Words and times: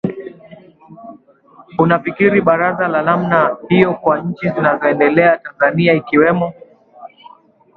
unafikiri 1.79 2.41
baraza 2.41 2.87
la 2.87 3.01
namna 3.01 3.57
hiyo 3.69 3.93
kwa 3.93 4.21
nchi 4.21 4.49
zinazoendelea 4.49 5.37
tanzania 5.37 5.93
ikiwemo 5.93 6.53